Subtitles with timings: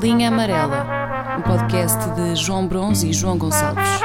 [0.00, 3.98] Linha Amarela, um podcast de João Bronze e João Gonçalves.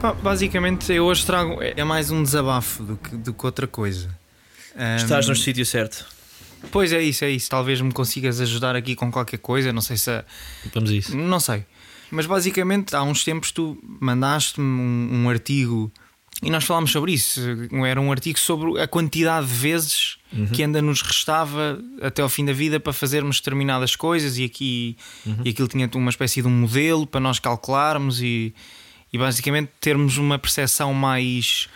[0.00, 1.58] Pá, basicamente, eu hoje trago.
[1.62, 4.08] É mais um desabafo do que, do que outra coisa.
[4.76, 6.04] Ahm, Estás no sítio certo.
[6.70, 7.48] Pois é isso, é isso.
[7.48, 9.72] Talvez me consigas ajudar aqui com qualquer coisa.
[9.72, 10.10] Não sei se.
[10.10, 10.24] a-
[10.74, 11.16] Vamos a isso.
[11.16, 11.64] Não sei.
[12.10, 15.90] Mas basicamente, há uns tempos tu mandaste-me um, um artigo
[16.42, 17.40] e nós falámos sobre isso.
[17.86, 20.18] Era um artigo sobre a quantidade de vezes
[20.52, 24.96] que ainda nos restava até ao fim da vida para fazermos determinadas coisas e aqui
[25.44, 28.54] e aquilo tinha uma espécie de um modelo para nós calcularmos e,
[29.12, 31.68] e basicamente termos uma percepção mais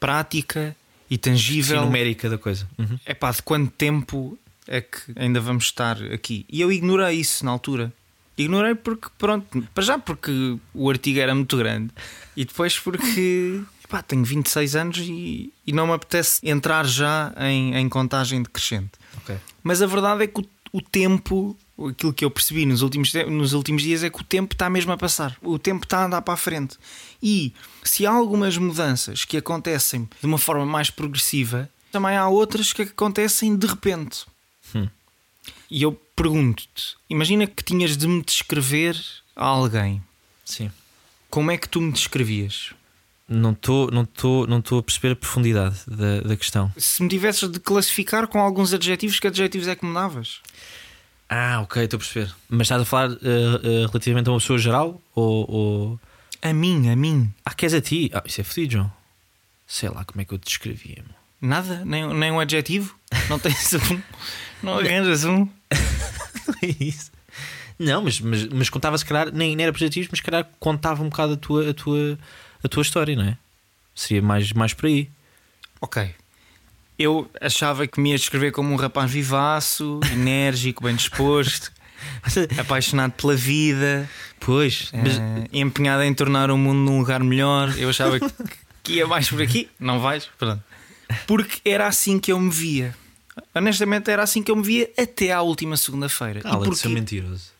[0.00, 0.74] prática
[1.08, 2.66] e Sim, tangível numérica da coisa.
[2.76, 2.98] Uhum.
[3.04, 6.44] é pá, de quanto tempo é que ainda vamos estar aqui?
[6.50, 7.92] E eu ignorei isso na altura.
[8.36, 11.90] Ignorei porque, pronto, para já porque o artigo era muito grande
[12.36, 17.74] e depois porque pá, tenho 26 anos e, e não me apetece entrar já em,
[17.76, 18.92] em contagem decrescente.
[19.18, 19.36] Ok.
[19.62, 21.56] Mas a verdade é que o, o tempo,
[21.88, 24.92] aquilo que eu percebi nos últimos, nos últimos dias é que o tempo está mesmo
[24.92, 25.36] a passar.
[25.42, 26.76] O tempo está a andar para a frente.
[27.22, 27.52] E
[27.82, 32.82] se há algumas mudanças que acontecem de uma forma mais progressiva, também há outras que
[32.82, 34.26] acontecem de repente.
[34.74, 34.88] Hum.
[35.70, 38.96] E eu pergunto-te: imagina que tinhas de me descrever
[39.34, 40.02] a alguém.
[40.44, 40.70] Sim.
[41.28, 42.72] Como é que tu me descrevias?
[43.28, 46.72] Não estou não tô, não tô a perceber a profundidade da, da questão.
[46.76, 50.40] Se me tivesses de classificar com alguns adjetivos, que adjetivos é que me davas?
[51.28, 52.32] Ah, ok, estou a perceber.
[52.48, 55.02] Mas estás a falar eh, eh, relativamente a uma pessoa geral?
[55.12, 56.00] Ou, ou-
[56.40, 57.32] A mim, a mim.
[57.44, 58.10] Ah, queres a ti?
[58.14, 58.92] Ah, isso é fodido, João.
[59.66, 61.02] Sei lá como é que eu te descrevia.
[61.04, 61.16] meu.
[61.50, 61.84] Nada?
[61.84, 62.94] Nem, nem um adjetivo?
[63.28, 64.00] Não tens um?
[64.62, 65.48] Não arranjas um?
[66.62, 67.10] é isso.
[67.78, 71.02] Não, mas, mas, mas contava se calhar, nem, nem era positivo, mas se calhar contava
[71.02, 72.18] um bocado a tua, a tua,
[72.62, 73.36] a tua história, não é?
[73.94, 75.10] Seria mais, mais por aí.
[75.80, 76.14] Ok.
[76.98, 81.70] Eu achava que me ia descrever como um rapaz vivaço, enérgico, bem disposto,
[82.58, 84.08] apaixonado pela vida,
[84.40, 87.74] Pois, mas eh, empenhado em tornar o mundo num lugar melhor.
[87.76, 88.30] Eu achava que,
[88.82, 89.68] que ia mais por aqui.
[89.78, 90.28] Não vais?
[90.38, 90.62] Pronto.
[91.26, 92.94] Porque era assim que eu me via.
[93.54, 96.40] Honestamente, era assim que eu me via até à última segunda-feira.
[96.40, 97.52] E cala de ser mentiroso.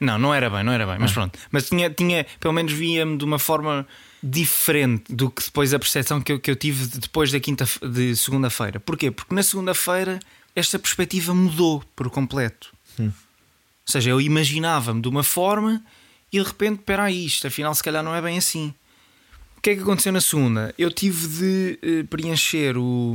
[0.00, 1.38] Não, não era bem, não era bem, mas pronto.
[1.50, 3.86] Mas tinha, tinha pelo menos via-me de uma forma
[4.22, 7.64] diferente do que depois a percepção que eu, que eu tive de- depois da quinta
[7.88, 8.80] de segunda-feira.
[8.80, 9.10] Porquê?
[9.10, 10.18] Porque na segunda-feira
[10.56, 12.72] esta perspectiva mudou por completo.
[12.98, 13.06] Hum.
[13.06, 13.12] Ou
[13.92, 15.82] seja, eu imaginava-me de uma forma
[16.32, 18.74] e de repente, espera aí, isto afinal se calhar não é bem assim.
[19.56, 20.74] O que é que aconteceu na segunda?
[20.76, 23.14] Eu tive de eh, preencher o,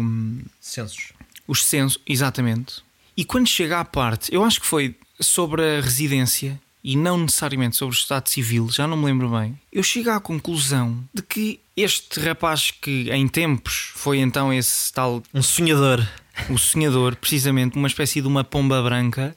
[0.61, 1.11] Censos.
[1.47, 2.83] Os censos, exatamente.
[3.15, 7.75] E quando chega à parte, eu acho que foi sobre a residência e não necessariamente
[7.75, 9.59] sobre o Estado Civil, já não me lembro bem.
[9.71, 15.23] Eu chego à conclusão de que este rapaz que em tempos foi então esse tal,
[15.33, 16.07] Um sonhador.
[16.49, 19.35] o sonhador, precisamente uma espécie de uma pomba branca,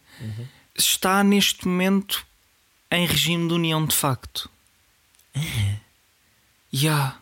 [0.77, 2.25] está neste momento
[2.91, 4.49] em regime de união de facto.
[6.73, 7.17] Ya.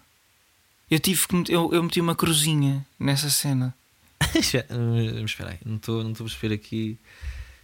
[0.91, 3.75] Eu tive que eu, eu meti uma cruzinha nessa cena.
[4.35, 6.99] Espera mas espera aí, não estou não estou a perceber aqui.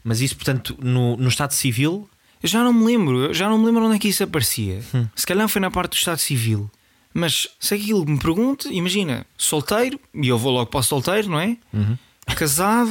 [0.03, 2.09] Mas isso, portanto, no, no Estado Civil.
[2.42, 4.82] Eu já não me lembro, eu já não me lembro onde é que isso aparecia.
[4.94, 5.06] Hum.
[5.16, 6.70] Se calhar foi na parte do Estado Civil.
[7.15, 11.41] Mas se aquilo me pergunta, imagina, solteiro, e eu vou logo para o solteiro, não
[11.41, 11.56] é?
[11.72, 11.97] Uhum.
[12.37, 12.91] Casado,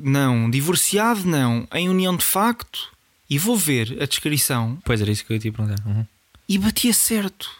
[0.00, 2.90] não, divorciado, não, em união de facto,
[3.28, 5.86] e vou ver a descrição Pois era isso que eu ia te perguntar.
[5.86, 6.06] Uhum.
[6.48, 7.50] e batia certo.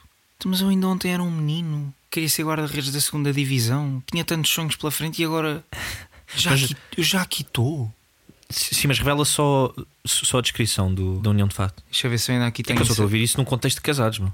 [0.44, 4.50] Mas eu ainda ontem era um menino, queria ser guarda-redes da segunda divisão, tinha tantos
[4.50, 5.64] sonhos pela frente e agora
[6.36, 7.92] já Mas- aqui, eu já aqui estou.
[8.50, 9.72] Sim, mas revela só,
[10.04, 11.82] só a descrição do, da união de facto.
[11.90, 12.76] Deixa eu ver se eu ainda aqui É tenho.
[12.76, 14.30] que eu só estou a ouvir isso num contexto de casados, meu.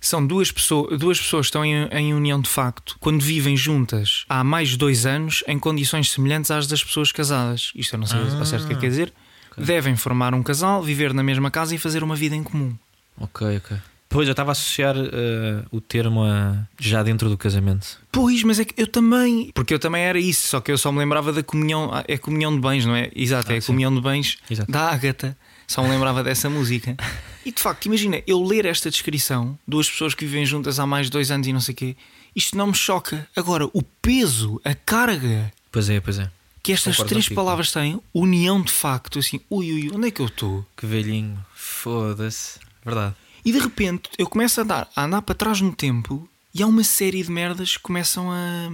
[0.00, 4.24] São duas pessoas, duas pessoas que estão em, em união de facto quando vivem juntas
[4.28, 7.72] há mais de dois anos em condições semelhantes às das pessoas casadas.
[7.74, 9.12] Isto eu não sei Ah, certo o que é que quer dizer.
[9.58, 12.76] Devem formar um casal, viver na mesma casa e fazer uma vida em comum.
[13.18, 13.76] Ok, ok.
[14.16, 17.98] Pois eu estava a associar eh, o termo a já dentro do casamento.
[18.10, 19.50] Pois, mas é que eu também.
[19.54, 21.90] Porque eu também era isso, só que eu só me lembrava da comunhão.
[21.92, 23.10] ah, É comunhão de bens, não é?
[23.14, 23.66] Exato, é Ah, a sim.
[23.66, 24.72] comunhão de bens Exato.
[24.72, 25.36] da Ágata.
[25.68, 26.96] Só me lembrava dessa música.
[27.44, 31.06] E de facto, imagina, eu ler esta descrição, duas pessoas que vivem juntas há mais
[31.06, 31.96] de dois anos e não sei o quê,
[32.34, 33.28] isto não me choca.
[33.36, 36.28] Agora, o peso, a carga Pois é, pois é.
[36.60, 37.40] que estas Concordo três contigo.
[37.40, 40.66] palavras têm, união de facto, assim, ui, ui, onde é que eu estou?
[40.76, 41.38] Que velhinho.
[41.54, 42.58] Foda-se.
[42.84, 43.14] Verdade.
[43.46, 46.66] E de repente eu começo a andar, a andar para trás no tempo e há
[46.66, 48.68] uma série de merdas que começam a,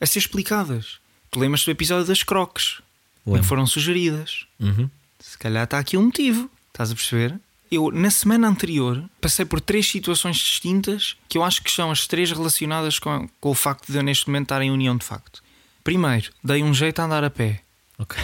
[0.00, 0.98] a ser explicadas.
[1.32, 2.80] Tu lembras do episódio das croques?
[3.26, 3.42] Lembro.
[3.42, 4.46] Que foram sugeridas.
[4.60, 4.88] Uhum.
[5.18, 6.48] Se calhar está aqui um motivo.
[6.68, 7.40] Estás a perceber?
[7.72, 12.06] eu na semana anterior passei por três situações distintas que eu acho que são as
[12.06, 15.42] três relacionadas com, com o facto de eu neste momento estar em união de facto.
[15.82, 17.62] Primeiro, dei um jeito a andar a pé.
[17.98, 18.22] Ok.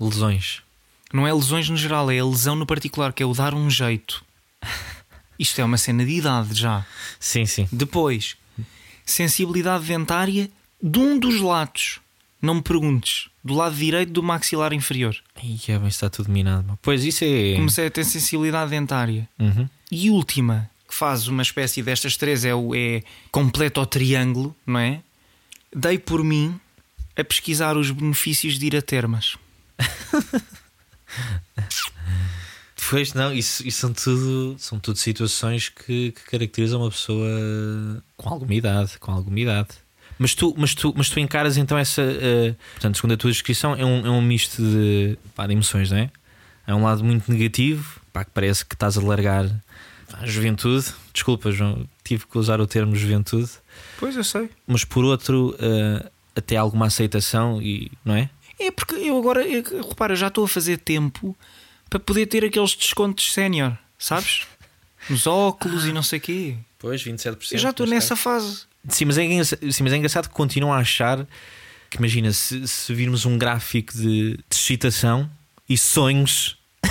[0.00, 0.62] Lesões.
[1.12, 3.68] Não é lesões no geral, é a lesão no particular, que é o dar um
[3.68, 4.24] jeito.
[5.38, 6.84] Isto é uma cena de idade já.
[7.20, 7.68] Sim, sim.
[7.70, 8.36] Depois,
[9.06, 10.50] sensibilidade dentária
[10.82, 12.00] de um dos lados.
[12.40, 13.28] Não me perguntes.
[13.42, 15.16] Do lado direito do maxilar inferior.
[15.42, 16.78] Ih, é bem, está tudo minado.
[16.82, 17.54] Pois isso é.
[17.54, 19.28] Comecei a ter sensibilidade dentária.
[19.38, 19.68] Uhum.
[19.90, 24.78] E última, que faz uma espécie destas três, é, o, é completo ao triângulo, não
[24.78, 25.00] é?
[25.74, 26.58] Dei por mim
[27.16, 29.36] a pesquisar os benefícios de ir a termas.
[32.90, 37.28] Pois não, isso, isso são tudo são tudo situações que, que caracterizam uma pessoa
[38.16, 39.68] com alguma idade, com alguma idade.
[40.18, 43.74] Mas tu, mas tu, mas tu encaras então essa, eh, portanto, segundo a tua descrição,
[43.74, 46.10] é um, é um misto de, pá, de emoções, não é?
[46.66, 49.44] É um lado muito negativo, pá, que parece que estás a largar
[50.14, 50.86] a juventude.
[51.12, 53.50] Desculpa, João, tive que usar o termo juventude,
[53.98, 54.50] Pois eu sei.
[54.66, 58.28] mas por outro, eh, até alguma aceitação e não é?
[58.58, 61.36] É porque eu agora, eu, repara, já estou a fazer tempo
[61.88, 64.42] para poder ter aqueles descontos sénior, sabes?
[65.08, 66.56] Nos óculos e não sei o quê.
[66.78, 67.52] Pois, 27%.
[67.52, 68.62] Eu já estou nessa fase.
[68.88, 71.26] Sim mas, é engraçado, sim, mas é engraçado que continuam a achar
[71.90, 75.28] que, imagina, se, se virmos um gráfico de, de excitação
[75.68, 76.56] e sonhos.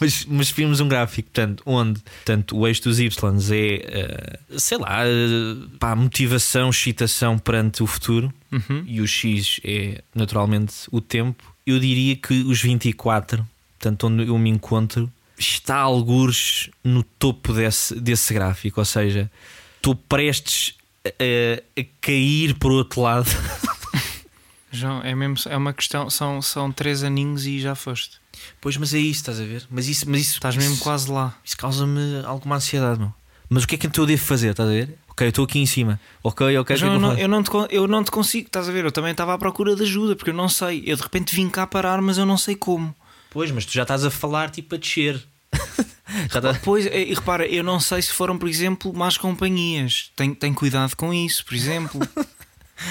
[0.00, 3.10] mas, mas se virmos um gráfico portanto, onde portanto, o eixo dos Y
[3.50, 8.84] é, eh, sei lá, eh, pá, motivação, excitação perante o futuro Uhum.
[8.86, 13.44] e o X é naturalmente o tempo, eu diria que os 24,
[13.78, 19.30] portanto, onde eu me encontro, está algures no topo desse, desse gráfico, ou seja,
[19.76, 20.74] estou prestes
[21.04, 23.28] a, a- cair por outro lado.
[24.72, 28.16] João, é mesmo, é uma questão, são, são três aninhos e já foste.
[28.60, 29.64] Pois, mas é isso, estás a ver?
[29.70, 31.32] Mas isso, mas isso Estás mesmo isso- quase lá.
[31.44, 33.12] Isso causa-me alguma ansiedade, meu.
[33.48, 34.98] Mas o que é que eu devo fazer, estás a ver?
[35.08, 36.00] Ok, eu estou aqui em cima.
[36.24, 38.68] Ok, ok, o é João, eu, não, eu, não te, eu não te consigo, estás
[38.68, 38.84] a ver?
[38.84, 40.82] Eu também estava à procura de ajuda, porque eu não sei.
[40.84, 42.92] Eu de repente vim cá parar, mas eu não sei como.
[43.34, 45.20] Pois, mas tu já estás a falar tipo a descer.
[46.24, 46.58] estás...
[46.58, 50.12] Pois, e e repara, eu não sei se foram, por exemplo, más companhias.
[50.14, 52.00] Tem, tem cuidado com isso, por exemplo.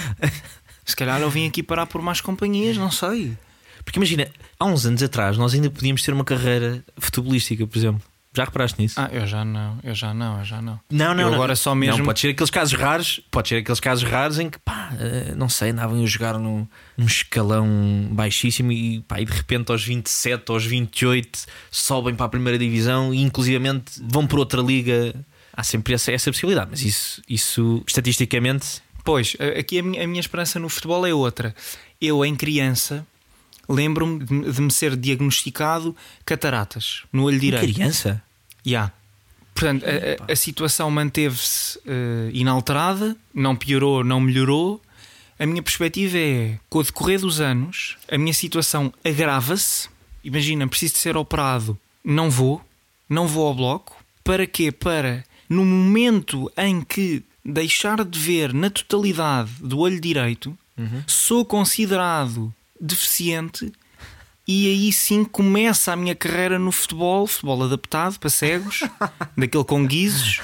[0.84, 3.38] se calhar eu vim aqui parar por más companhias, não sei.
[3.86, 4.30] Porque imagina,
[4.60, 8.02] há uns anos atrás nós ainda podíamos ter uma carreira futebolística, por exemplo.
[8.36, 9.00] Já reparaste nisso?
[9.00, 10.80] Ah, eu já não, eu já não, eu já não.
[10.90, 14.04] não, eu agora só mesmo- Não, pode ser aqueles casos raros, pode ser aqueles casos
[14.10, 19.02] raros em que, pá, eh, não sei, andavam a jogar num, num escalão baixíssimo e,
[19.02, 24.02] pá, e de repente aos 27, aos 28 sobem para a primeira divisão e inclusivamente
[24.02, 25.14] vão para outra liga.
[25.56, 30.08] Há sempre essa, essa possibilidade, mas isso, isso estatisticamente Pois, a- aqui a minha, a
[30.08, 31.54] minha esperança no futebol é outra.
[32.00, 33.06] Eu, em criança,
[33.68, 35.96] lembro-me de, de me ser diagnosticado
[36.26, 37.74] cataratas no olho direito.
[37.74, 38.22] criança.
[38.66, 38.92] Ya.
[39.54, 44.82] Portanto, a- a, situação manteve-se eh, inalterada, não piorou, não melhorou.
[45.40, 49.90] A minha perspectiva é, com o decorrer dos anos, a minha situação agrava-se.
[50.24, 52.62] Imagina, preciso de ser operado, não vou,
[53.10, 53.96] não vou ao bloco.
[54.24, 54.72] Para quê?
[54.72, 60.58] Para, no momento em que deixar de ver na totalidade do olho direito,
[61.06, 62.54] sou considerado
[62.86, 63.72] deficiente
[64.48, 68.82] e aí sim começa a minha carreira no futebol, futebol adaptado para cegos,
[69.38, 70.42] daquele com guizos.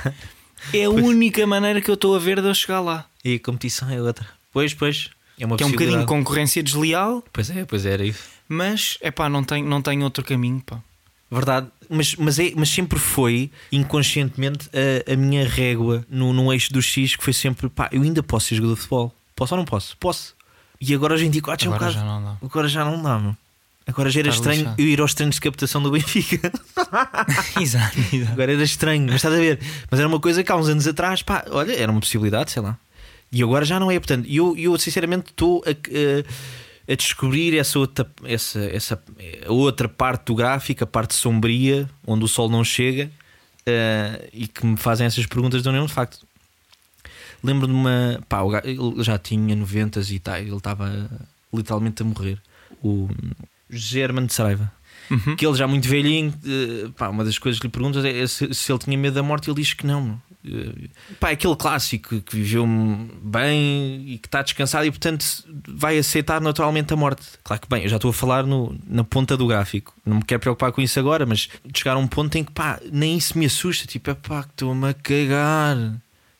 [0.73, 3.05] É a única maneira que eu estou a ver de eu chegar lá.
[3.23, 4.25] E a competição é outra.
[4.51, 5.09] Pois, pois.
[5.37, 8.23] É uma Que é um bocadinho de concorrência desleal, Pois é, pois era isso.
[8.47, 10.61] mas é pá, não tem, não tem outro caminho.
[10.65, 10.81] Pá.
[11.31, 16.73] Verdade, mas, mas, é, mas sempre foi inconscientemente a, a minha régua no, no eixo
[16.73, 19.13] do X que foi sempre pá, eu ainda posso ser jogador de futebol.
[19.35, 19.95] Posso ou não posso?
[19.97, 20.35] Posso.
[20.81, 22.07] E agora aos 24 já é um Agora bocado.
[22.07, 22.37] já não dá.
[22.45, 23.35] Agora já não dá, meu.
[23.87, 24.81] Agora já era Está estranho lixado.
[24.81, 26.51] eu ir aos treinos de captação do Benfica.
[27.59, 28.31] exato, exato.
[28.33, 29.59] Agora era estranho, mas estás a ver?
[29.89, 32.61] Mas era uma coisa que há uns anos atrás, pá, olha, era uma possibilidade, sei
[32.61, 32.77] lá.
[33.31, 33.99] E agora já não é.
[33.99, 39.03] Portanto, eu, eu sinceramente estou a, a- a descobrir essa outra, essa, essa
[39.47, 43.11] outra parte do gráfico, a parte sombria, onde o sol não chega,
[43.65, 46.25] eh, e que me fazem essas perguntas de união de facto.
[47.43, 48.19] Lembro-me de uma.
[48.27, 51.09] Pá, ele já tinha 90 e tal, ele estava
[51.53, 52.39] literalmente a morrer.
[52.83, 53.09] O
[53.93, 54.71] Hermano de Saraiva
[55.09, 55.35] Uhum.
[55.35, 58.53] que ele já muito velhinho, eh, pá, uma das coisas que lhe perguntas é se,
[58.53, 60.21] se ele tinha medo da morte, ele diz que não.
[60.45, 60.87] Eh,
[61.19, 62.65] Pá, é aquele clássico que viveu
[63.21, 65.25] bem e que está descansado e, portanto,
[65.67, 67.25] vai aceitar naturalmente a morte.
[67.43, 70.23] Claro que, bem, eu já estou a falar no, na ponta do gráfico, não me
[70.23, 73.37] quero preocupar com isso agora, mas chegar a um ponto em que, pá, nem isso
[73.37, 73.87] me assusta.
[73.87, 75.75] Tipo, é pá, que estou-me a cagar.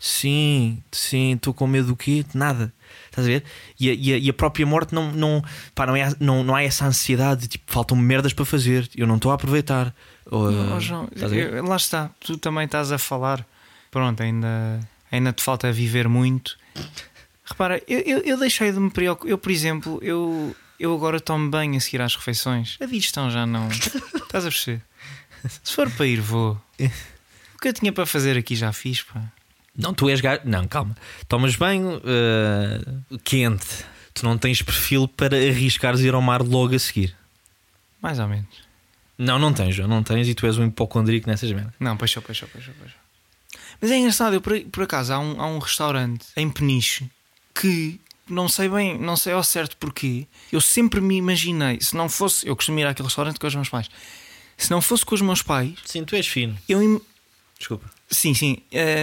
[0.01, 2.23] Sim, sim, estou com medo do quê?
[2.23, 2.73] De nada.
[3.09, 3.43] Estás a ver?
[3.77, 5.43] E a, e a- e a própria morte não, não,
[5.75, 9.05] pá, não, é, não, não há essa ansiedade de tipo, faltam merdas para fazer, eu
[9.05, 9.93] não estou a aproveitar.
[10.31, 13.45] Ou, Oh, João, eu- lá está, tu também estás a falar.
[13.91, 14.79] Pronto, ainda,
[15.11, 16.57] ainda te falta viver muito.
[17.43, 19.29] Repara, eu, eu, eu deixei de me preocupar.
[19.31, 22.77] Eu, por exemplo, eu, eu agora tomo banho a seguir às refeições.
[22.79, 23.67] A digestão já não.
[23.67, 24.81] estás a perceber?
[25.63, 26.57] Se for para ir, vou.
[27.55, 29.21] O que eu tinha para fazer aqui já fiz, pá.
[29.79, 30.41] Não, tu és gajo.
[30.45, 30.95] Não, calma.
[31.27, 32.81] Tomas banho eh,
[33.23, 33.85] quente.
[34.13, 37.15] Tu não tens perfil para arriscares ir ao mar logo a seguir.
[38.01, 38.47] Mais ou menos.
[39.17, 41.73] Não, não tens, João, não tens e tu és um hipocondríaco nessas merdas.
[41.79, 42.97] Não, paixão, paixão, paixão, paixão.
[43.81, 47.09] Mas é engraçado, eu por, por acaso há um, há um restaurante em Peniche
[47.53, 50.27] que não sei bem, não sei ao certo porquê.
[50.51, 53.69] Eu sempre me imaginei, se não fosse, eu costumo ir àquele restaurante com os meus
[53.69, 53.89] pais.
[54.57, 56.57] Se não fosse com os meus pais, Sim, tu és fino.
[56.67, 57.01] eu im-
[57.57, 57.89] Desculpa.
[58.09, 58.57] sim, sim,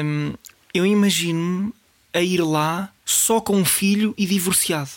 [0.05, 0.33] hum,
[0.77, 1.73] eu imagino-me
[2.13, 4.91] a ir lá só com um filho e divorciado.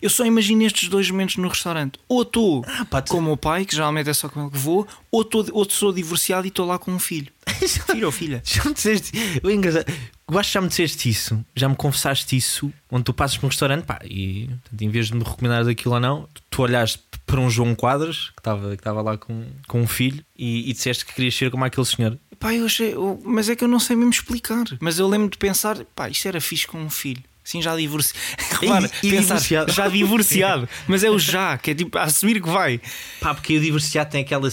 [0.00, 1.98] Eu só imagino estes dois momentos no restaurante.
[2.08, 4.86] Ou estou Ah, com o meu pai, que geralmente é só com ele que vou,
[5.10, 7.32] ou, estou, ou sou divorciado e estou lá com um filho.
[7.90, 8.42] Filho ou filha?
[8.44, 9.12] Já me disseste.
[9.42, 9.86] O engraçado,
[10.30, 13.46] eu acho que já me disseste isso, já me confessaste isso, onde tu passas por
[13.46, 17.00] um restaurante, pá, e portanto, em vez de me recomendares aquilo ou não, tu olhaste
[17.24, 20.72] para um João Quadros que estava que estava lá com, com um filho e, e
[20.72, 22.18] disseste que querias ser como aquele senhor.
[22.38, 24.64] Pá, eu achei, eu- mas é que eu não sei mesmo explicar.
[24.80, 27.22] Mas eu lembro de pensar, pá, isto era fixe com um filho.
[27.42, 28.18] Sim, já divorciado.
[28.60, 29.72] Repara, e pensar, divorciado.
[29.72, 30.68] Já divorciado.
[30.88, 32.80] mas é o já, que é tipo a assumir que vai.
[33.20, 34.48] Pá, porque o divorciado tem aquela.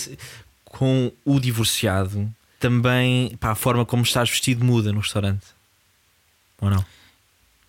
[0.65, 2.31] Com o divorciado,
[2.63, 5.45] também, pá, a forma como estás vestido muda no restaurante.
[6.61, 6.85] Ou não?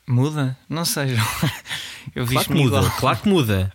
[0.06, 0.56] Muda?
[0.68, 1.16] Não sei.
[2.14, 2.96] Eu Claro que muda, igual.
[3.00, 3.72] claro que muda.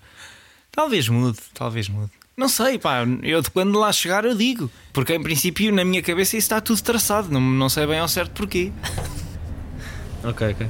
[0.71, 2.11] Talvez mude, talvez mude.
[2.37, 4.71] Não sei, pá, eu de quando lá chegar eu digo.
[4.93, 7.29] Porque em princípio na minha cabeça isso está tudo traçado.
[7.29, 8.71] Não, não sei bem ao certo porquê.
[10.23, 10.69] Ok, ok.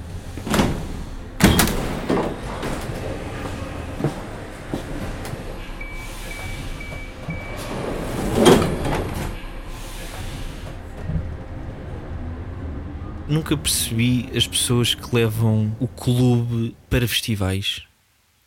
[13.29, 17.83] Nunca percebi as pessoas que levam o clube para festivais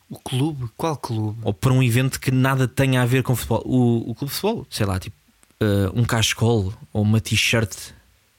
[0.09, 0.69] O clube?
[0.75, 1.39] Qual clube?
[1.41, 3.63] ou para um evento que nada tenha a ver com futebol.
[3.65, 5.15] O, o clube de futebol, sei lá, tipo
[5.61, 7.73] eh, um cascol ou uma t-shirt.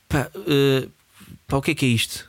[0.07, 0.87] Pá, eh,
[1.49, 2.29] pá, o que é que é isto?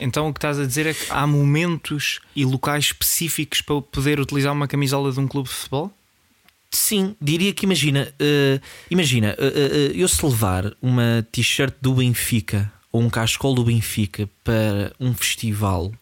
[0.00, 4.20] Então o que estás a dizer é que há momentos e locais específicos para poder
[4.20, 5.92] utilizar uma camisola de um clube de futebol?
[6.70, 12.70] Sim, diria que imagina, eh, imagina, eh, eh, eu se levar uma t-shirt do Benfica
[12.94, 15.92] ou um cascol do Benfica para um festival,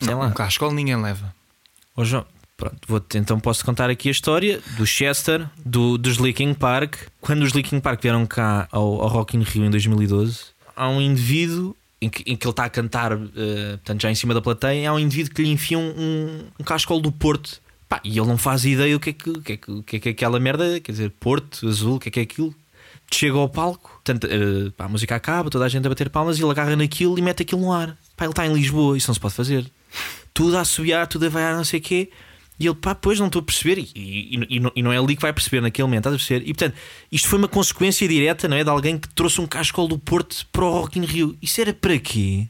[0.00, 1.32] sei lá, Um cascol ninguém leva.
[1.96, 6.52] Ó João, pronto, vou então posso contar aqui a história do Chester, do, dos Linkin
[6.52, 6.96] Park.
[7.20, 11.00] Quando os Linkin Park vieram cá ao, ao Rock in Rio em 2012, há um
[11.00, 14.42] indivíduo em que, em que ele está a cantar, eh, portanto, já em cima da
[14.42, 17.60] plateia, há um indivíduo que lhe enfia um, um, um cascol do Porto.
[17.88, 19.82] Pá, e ele não faz ideia o que é que, o que, é que, o
[19.84, 22.22] que é que é aquela merda, quer dizer, Porto, azul, o que é que é
[22.24, 22.52] aquilo.
[23.12, 26.50] Chega ao palco, eh, a música acaba, toda a gente a bater palmas e ele
[26.50, 27.96] agarra naquilo e mete aquilo no ar.
[28.16, 29.70] Pá, ele está em Lisboa, isso não se pode fazer
[30.32, 32.10] tudo a assobiar, tudo a vaiar, não sei o quê.
[32.58, 33.78] E ele, pá, pois não estou a perceber.
[33.78, 36.18] E, e, e não, e não é ali que vai perceber naquele momento, estás a
[36.18, 36.48] perceber?
[36.48, 36.74] E portanto,
[37.10, 38.64] isto foi uma consequência direta, não é?
[38.64, 41.36] De alguém que trouxe um cascol do Porto para o Rock in Rio.
[41.42, 42.46] Isso era para quê?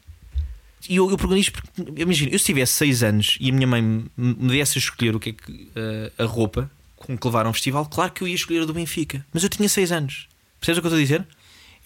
[0.87, 3.67] E eu, eu pergunto isto porque, imagina, eu se tivesse 6 anos e a minha
[3.67, 7.45] mãe me, desse a escolher o que é que eh, a roupa com que levar
[7.45, 9.25] a um festival, claro que eu ia escolher a do Benfica.
[9.33, 10.27] Mas eu tinha 6 anos.
[10.63, 11.27] Percebes o que eu estou a dizer?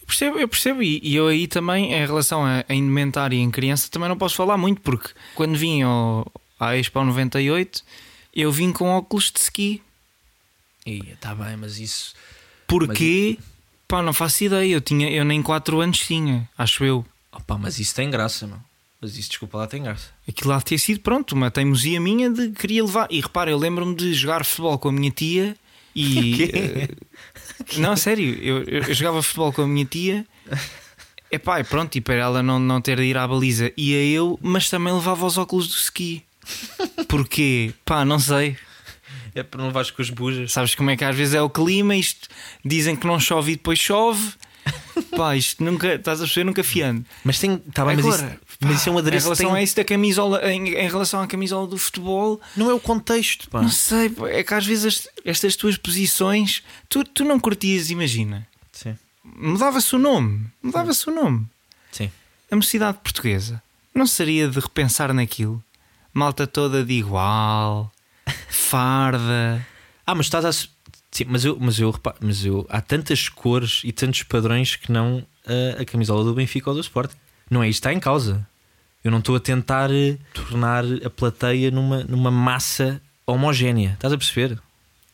[0.00, 3.40] Eu percebo, eu percebo e, e eu aí também, em relação a, a indumentária e
[3.40, 6.30] em criança, também não posso falar muito, porque quando vim ao,
[6.60, 7.82] à Expo 98,
[8.32, 9.82] eu vim com óculos de ski.
[10.86, 12.14] E está bem, mas isso.
[12.68, 13.36] Porquê?
[13.88, 14.72] Pá, não faço ideia.
[14.72, 17.04] Eu, tinha, eu nem 4 anos tinha, acho eu.
[17.32, 18.62] Opá, mas isso tem graça, não?
[19.00, 20.10] Mas isso, desculpa lá, tem graça.
[20.28, 23.08] Aquilo lá ter sido, pronto, uma teimosia minha de que queria levar.
[23.10, 25.56] E repara, eu lembro-me de jogar futebol com a minha tia
[26.02, 26.88] e.
[27.70, 30.24] Eh, não, sério, eu, eu- eu jogava futebol com a minha tia.
[31.30, 34.38] Epá, e pronto, e para ela não, não ter de ir à baliza, ia eu,
[34.40, 36.22] mas também levava os óculos do ski.
[37.08, 37.72] Porquê?
[37.84, 38.56] Pá, não sei.
[39.34, 40.52] É para não levares com as bujas.
[40.52, 41.94] Sabes como é que às vezes é o clima?
[41.96, 42.28] Isto
[42.64, 44.32] dizem que não chove e depois chove.
[45.16, 47.04] Pá, isto nunca, estás a perceber, nunca fiando.
[47.24, 47.58] Mas tem.
[47.58, 49.62] Tá bem, mas, Agora, isso, mas isso é um Em adereço que relação tem- a
[49.62, 53.62] isso da camisola, em, em relação à camisola do futebol, Não é o contexto, pá.
[53.62, 58.46] não sei, é que às vezes est- estas tuas posições, tu, tu não curtias, imagina.
[58.72, 58.96] Sim.
[59.24, 61.46] Mudava-se o nome, mudava-se o nome.
[61.92, 62.10] Sim.
[62.50, 63.62] A mocidade portuguesa
[63.94, 65.62] não seria de repensar naquilo?
[66.14, 67.92] Malta toda de igual,
[68.48, 69.64] farda.
[70.06, 70.52] Ah, mas estás a.
[71.10, 72.66] Sim, mas eu, mas eu, repa- mas eu.
[72.68, 76.80] Há tantas cores e tantos padrões que não a, a camisola do Benfica ou do
[76.82, 77.12] Sport.
[77.50, 78.46] Não é isto está em causa.
[79.02, 83.92] Eu não estou a tentar eh, tornar a plateia numa, numa massa homogénea.
[83.94, 84.58] Estás a perceber?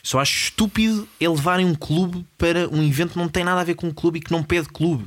[0.02, 3.64] Só acho estúpido é levarem um clube para um evento que não tem nada a
[3.64, 5.06] ver com um clube e que não pede clube.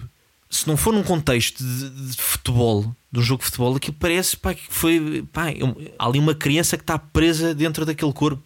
[0.50, 4.38] Se não for num contexto de, de futebol, de um jogo de futebol, aquilo parece
[4.38, 5.26] pá, que foi.
[5.34, 5.56] Pá, é
[6.00, 8.42] há ali uma criança que está presa dentro daquele corpo.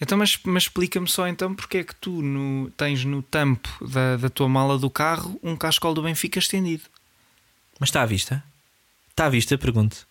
[0.00, 4.16] Então, mas, mas explica-me só então porque é que tu no- tens no tampo da,
[4.16, 6.82] da tua mala do carro um cascol do Benfica estendido.
[7.82, 8.40] Mas está à vista?
[9.10, 9.58] Está à vista?
[9.58, 10.06] Pergunto.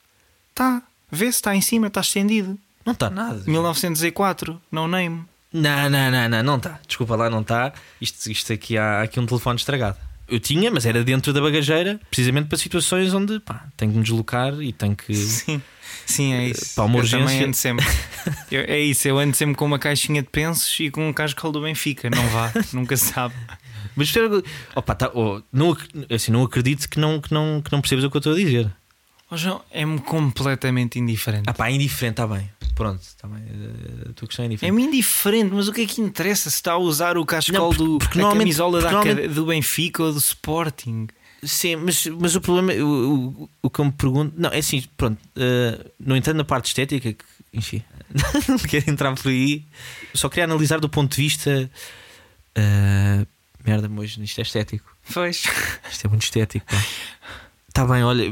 [0.54, 2.60] Tá, vê se está em cima, está estendido.
[2.86, 3.42] Não está nada.
[3.48, 5.24] 1904, no name.
[5.54, 6.82] Não, não, não, não, não está.
[6.86, 7.72] Desculpa lá, não está.
[8.02, 9.98] Isto, isto aqui há aqui um telefone estragado.
[10.28, 14.04] Eu tinha, mas era dentro da bagageira, precisamente para situações onde pá, tenho que me
[14.04, 15.16] deslocar e tenho que.
[15.16, 15.62] Sim,
[16.06, 16.76] sim, é isso.
[16.76, 17.86] Para uma eu também ando sempre.
[18.52, 21.54] Eu- é isso, eu ando sempre com uma caixinha de pensos e com um cascol
[21.54, 22.10] do Benfica.
[22.10, 23.34] Não vá, nunca se sabe.
[23.96, 24.14] Mas
[24.76, 25.76] opa, tá, oh, não,
[26.10, 28.36] assim, não acredito que não, que, não, que não percebas o que eu estou a
[28.38, 28.72] dizer.
[29.30, 31.44] Ó João, é-me completamente indiferente.
[31.48, 32.50] Ah, pá, é indiferente, está bem.
[32.76, 33.42] Pronto, está bem.
[33.44, 34.74] Eh, A tua questão é indiferente.
[34.76, 37.84] É-me indiferente, mas o que é que interessa se está a usar o cascol porque-
[37.84, 41.08] do porque a camisola porque normalmente- do Benfica ou do Sporting?
[41.44, 44.84] Sim, mas, mas o problema, o, o, o que eu me pergunto, não, é assim,
[44.98, 47.82] pronto, eh, não entendo na parte estética, que, enfim,
[48.48, 49.64] não quero entrar por aí,
[50.14, 51.70] só queria analisar do ponto de vista.
[52.56, 53.26] eh,
[53.66, 55.44] merda, mas isto é estético, Pois.
[55.92, 56.66] isto é muito estético.
[57.70, 58.26] Está bem, olha,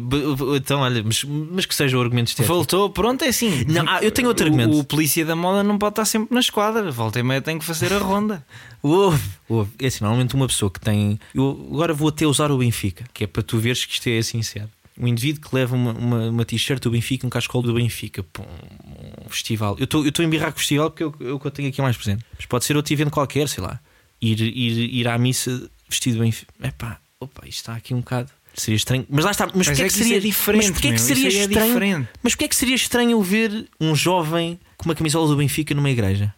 [0.57, 2.53] então, olha, mas, mas que seja o argumento estético.
[2.53, 3.63] Voltou, pronto, é assim.
[3.69, 4.77] Não, ah, eu tenho outro O- argumento.
[4.77, 6.91] O, polícia da moda não pode estar sempre na esquadra.
[6.91, 8.45] Volta e meia tem que fazer a ronda.
[8.83, 9.71] Houve, houve.
[9.79, 11.19] É assim, normalmente uma pessoa que tem.
[11.35, 14.21] Eu agora vou até usar o Benfica, que é para tu veres que isto é
[14.21, 14.69] sincero.
[14.97, 18.43] Um indivíduo que leva uma, uma, uma t-shirt do Benfica, um cascol do Benfica, para
[18.43, 19.75] um, um festival.
[19.79, 21.67] Eu estou a embirrar com o festival porque é o é o que eu tenho
[21.69, 22.23] aqui mais presente.
[22.37, 23.79] Mas pode ser outro evento qualquer, sei lá.
[24.21, 26.51] Ir, ir, ir à missa vestido Benfica.
[26.61, 28.29] Epá, opa, isto está aqui um bocado.
[28.55, 29.05] Seria estranho.
[29.09, 29.45] Mas lá está.
[29.47, 31.29] Mas, Mas porquê é que que seria é diferente, Mas porquê é que seria é
[31.45, 31.67] estranho?
[31.67, 32.09] diferente.
[32.21, 35.73] Mas porquê é que seria estranho eu ver um jovem com uma camisola do Benfica
[35.73, 36.33] numa igreja?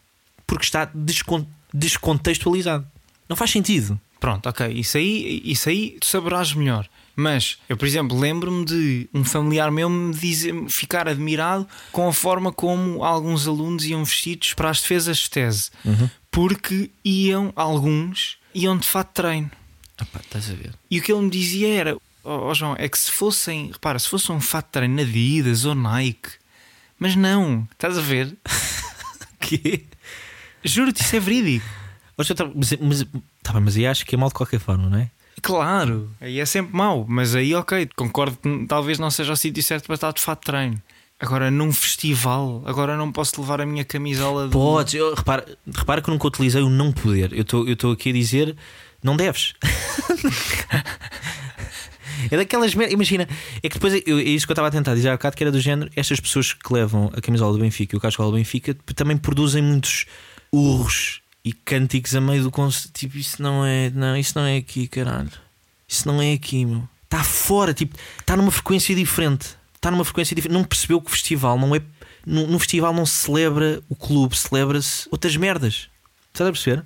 [0.45, 2.85] Porque está descon- descontextualizado.
[3.29, 3.99] Não faz sentido.
[4.19, 4.67] Pronto, ok.
[4.67, 6.87] Isso aí, isso aí tu saberás melhor.
[7.15, 12.13] Mas eu, por exemplo, lembro-me de um familiar meu me dizer, ficar admirado com a
[12.13, 15.71] forma como alguns alunos iam vestidos para as defesas de tese.
[16.31, 19.51] Porque iam, alguns, iam de fato de treino.
[19.97, 20.73] Ah pá, estás a ver?
[20.89, 23.99] E o que ele me dizia era: Ó ó, João, é que se fossem, repara,
[23.99, 26.29] se fosse um fato de treino Adidas ou Nike,
[26.97, 28.35] mas não, estás a ver?
[29.41, 29.85] Que?
[30.63, 31.65] Juro-te, isso é verídico.
[32.15, 33.07] Mas, eu mas, mas,
[33.41, 35.09] tá bem, mas aí acho que é mal de qualquer forma, não é?
[35.41, 39.63] Claro, aí é sempre mau, mas aí ok, concordo que talvez não seja o sítio
[39.63, 40.81] certo para estar de fato de treino.
[41.21, 44.53] Agora num festival, agora não posso levar a minha camisola de.
[44.53, 47.31] Podes, eu, repara, repara que eu nunca utilizei o não poder.
[47.31, 48.55] Eu estou aqui a dizer
[49.03, 49.53] não deves.
[52.31, 53.27] é daquelas Imagina,
[53.61, 55.43] é que depois eu- é isso que eu estava a tentar dizer há bocado, que
[55.43, 55.89] era do género.
[55.95, 59.61] Estas pessoas que levam a camisola do Benfica e o casco do Benfica também produzem
[59.61, 60.05] muitos
[60.51, 62.91] urros e cânticos a meio do concerto.
[62.93, 65.31] Tipo, isso não é, não, isso não é aqui, caralho.
[65.87, 66.87] Isso não é aqui, meu.
[67.03, 69.49] Está fora, tipo, está numa frequência diferente.
[69.81, 70.53] Está numa frequência diferente.
[70.53, 71.81] Não percebeu que o festival não é.
[72.23, 75.89] No, no festival não se celebra o clube, celebra-se outras merdas.
[76.31, 76.85] Estás a perceber?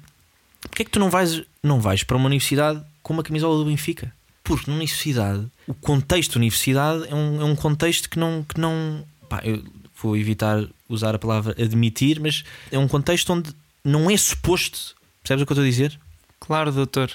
[0.61, 3.65] Porquê é que tu não vais, não vais para uma universidade com uma camisola do
[3.65, 4.13] Benfica?
[4.45, 8.43] Porque na universidade, o contexto da universidade é um, é um contexto que não.
[8.43, 9.61] Que não pá, eu
[10.01, 13.51] vou evitar usar a palavra admitir, mas é um contexto onde
[13.83, 14.95] não é suposto.
[15.21, 15.99] Percebes o que eu estou a dizer?
[16.39, 17.11] Claro, doutor.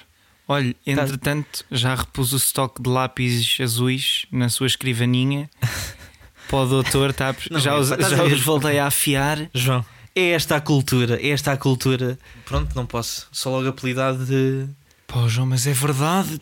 [0.53, 0.91] Olha, Tá.
[0.91, 5.49] entretanto, já repus o estoque de lápis azuis na sua escrivaninha.
[6.51, 9.49] Para o doutor, tá, Não, já, é, os, a já os voltei a afiar.
[9.55, 9.85] João,
[10.17, 12.19] é esta a cultura, é esta a cultura.
[12.45, 13.29] Pronto, não posso.
[13.31, 14.67] Só logo apelidado de.
[15.07, 16.41] Pô, João, mas é verdade.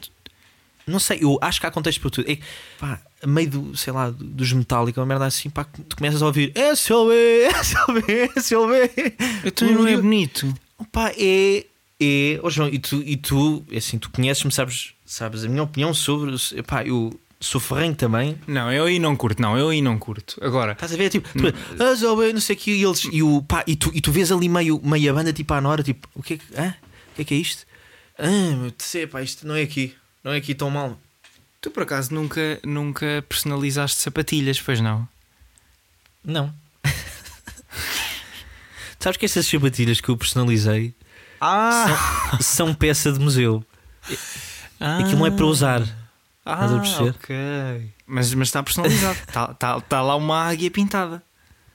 [0.86, 2.30] Não sei, eu acho que há contexto para tudo.
[2.30, 2.38] É,
[2.80, 6.26] pá, a meio do, sei lá, dos Metallica, uma merda assim, pá, tu começas a
[6.26, 7.12] ouvir SLB,
[7.60, 8.90] SLB, SLB.
[9.44, 10.54] Então não é bonito.
[10.90, 11.66] Pá, é.
[12.00, 12.38] É.
[12.42, 15.92] Oh, João, e tu, e tu, é assim, tu conheces-me, sabes, sabes a minha opinião
[15.92, 16.34] sobre.
[16.66, 18.38] Pá, eu sou ferrenho também.
[18.46, 20.38] Não, eu aí não curto, não, eu aí não curto.
[20.42, 21.10] Agora, Estás a ver?
[21.10, 23.04] Tipo, tu, SLB, não sei o que, e eles.
[23.10, 25.60] E, o, pá, e, tu, e tu vês ali meio, meio a banda, tipo, à
[25.60, 26.44] Nora, tipo, o que é que.
[26.56, 26.74] Hã?
[27.12, 27.66] O que é que é isto?
[28.18, 29.94] Ah, meu, sei, pá, isto não é aqui.
[30.22, 30.98] Não é aqui tão mal.
[31.60, 35.08] tu por acaso nunca, nunca personalizaste sapatilhas, pois não?
[36.24, 36.52] Não.
[38.98, 40.92] Sabes que essas sapatilhas que eu personalizei
[41.40, 42.30] Ah!
[42.30, 43.64] são, são peça de museu.
[44.80, 45.82] Aquilo não é para usar.
[46.44, 47.36] Ah, Estás ok.
[48.06, 49.18] Mas, mas está personalizado.
[49.18, 51.22] Está tá, tá lá uma águia pintada.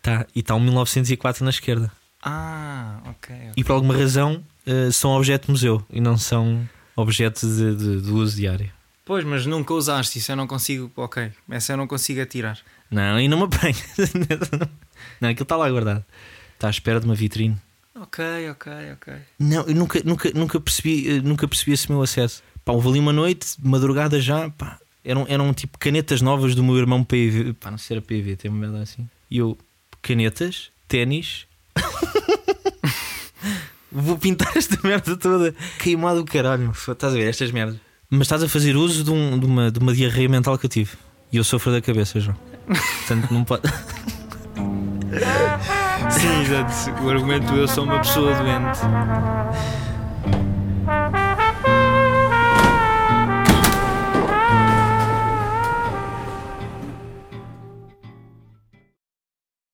[0.02, 1.91] Tá, e está um 1904 na esquerda.
[2.21, 3.36] Ah, ok.
[3.36, 3.52] ok.
[3.56, 8.02] E por alguma razão eh, são objeto de museu e não são objeto de, de-
[8.02, 8.71] de uso diário.
[9.06, 10.89] Pois, mas nunca usaste isso, eu não consigo.
[10.95, 12.58] Ok, essa eu não consigo atirar.
[12.89, 13.76] Não, e não me apanho.
[15.19, 16.04] não, aquilo está lá guardado.
[16.54, 17.58] Está à espera de uma vitrine.
[18.04, 19.13] Ok, ok, ok.
[19.39, 22.42] Não, eu nunca, nunca, nunca, percebi, eh, nunca percebi esse meu acesso.
[22.63, 26.78] Pá, houve ali uma noite, madrugada já, pá, eram, eram tipo canetas novas do meu
[26.78, 27.54] irmão PV.
[27.54, 29.08] Pá, não sei se era PV, tem uma merda assim.
[29.30, 29.58] E eu,
[30.02, 31.46] canetas, ténis.
[33.92, 35.54] Vou pintar esta merda toda.
[35.80, 36.72] Queimado do caralho.
[36.72, 37.78] Estás a ver estas merdas.
[38.10, 40.70] Mas estás a fazer uso de, um- de uma, de uma diarreia mental que eu
[40.70, 40.92] tive.
[41.32, 42.38] E eu sofro da cabeça, João.
[42.68, 43.63] Portanto, não pode.
[46.23, 47.03] Sim, exato.
[47.03, 48.79] O argumento eu sou uma pessoa doente.